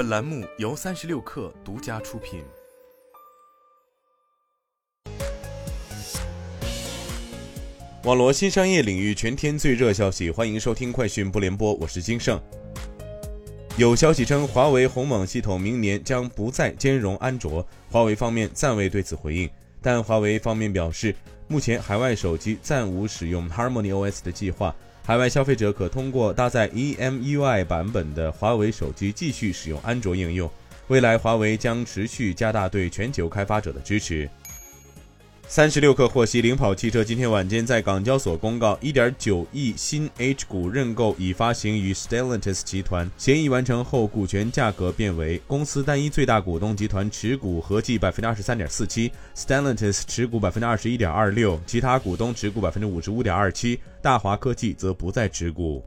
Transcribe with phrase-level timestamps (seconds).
[0.00, 2.42] 本栏目由三十六氪独家出品。
[8.04, 12.40] 网罗新商业领域全天最热消息，欢迎收听快讯不联播，我是金盛。
[13.76, 19.50] 有消息称，华为鸿蒙系统明年将不再兼容安卓，华为方面暂未对此回应。
[19.82, 21.14] 但华为方面表示，
[21.46, 24.74] 目前海外手机暂无使用 Harmony OS 的计划，
[25.04, 30.48] 海外消费者可通过搭载 EMUI 版本的华为手机继续使用安卓应用。
[30.86, 34.28] 未来，华为将持续加大对全球开发者的支持。
[35.50, 55.84] 三十六氪获悉，领跑汽车今天晚间在港交所公告，一点九亿新 H 股认购已发行于 Stellantis 集团，协议完成后，股权价格变为公司单一最大股东集团持股合计百分之二十三点四七，Stellantis 持股百分之二十一点二六，其他股东持股百分之五十五点二七，大华科技则不再持股。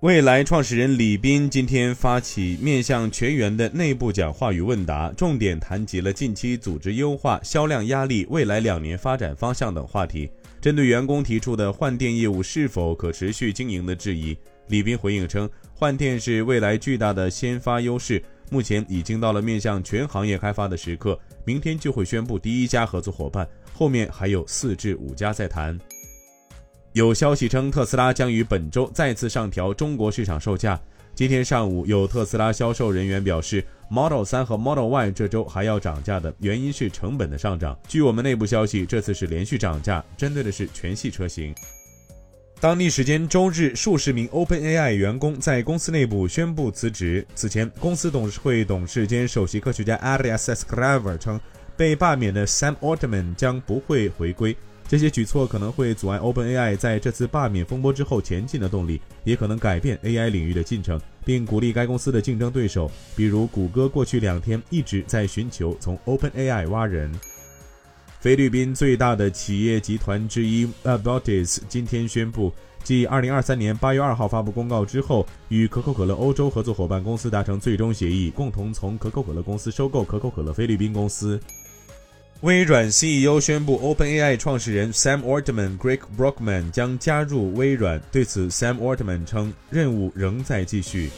[0.00, 10.30] 未来创始人李斌今天发起面向全员的内部讲话与问答，重点谈及了近期组织优化、销量压力、未来两年发展方向等话题。
[10.60, 25.76] 针对员工提出的换电业务是否可持续经营的质疑，李斌回应称，换电是未来巨大的先发优势，目前已经到了面向全行业开发的时刻，明天就会宣布第一家合作伙伴，后面还有四至五家在谈。
[26.98, 30.76] 有消息称，特斯拉将于本周再次上调中国市场售价。
[31.14, 37.78] 今天上午，有特斯拉销售人员表示，Model 3和 Model Y 这周还要涨价的原因是成本的上涨。
[37.86, 41.54] 据我们内部消息，这次是连续涨价，针对的是全系车型。
[42.58, 47.24] 当地时间周日，数十名 OpenAI 员工在公司内部宣布辞职。
[47.32, 51.40] 此前，公司董事会董事兼首席科学家 Arias s c r a v e r 称，
[51.76, 54.56] 被罢免的 Sam Altman 将不会回归。
[54.88, 67.12] 这些举措可能会阻碍 OpenAI 在这次罢免风波之后前进的动力，也可能改变 AI 领域的进程，并鼓励该公司的竞争对手，比如谷歌，过去两天一直在寻求从 OpenAI 挖人。
[68.18, 72.50] 菲律宾最大的企业集团之一 Abatis 今天宣布，
[72.82, 81.38] 继2023年8月2号发布公告之后，与可口可乐欧洲合作伙伴公司达成最终协议，共同从可口可乐公司收购可口可乐菲律宾公司。
[82.42, 88.00] 微软 CEO 宣布，OpenAI 创始人 Sam Altman、Greg Brockman 将加入微软。
[88.12, 91.10] 对此，Sam Altman 称，任务仍在继续。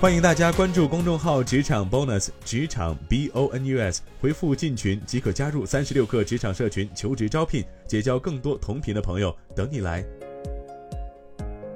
[0.00, 10.02] 欢迎大家关注公众号“职场 Bonus”，职场 B O N U S，回复进群即可加入三十六氪职场社群，求职招聘，结交更多同频的朋友，等你来。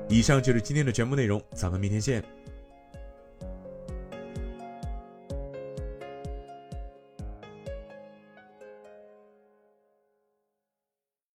[0.09, 2.25] 以上就是今天的全部内容，咱们明天见。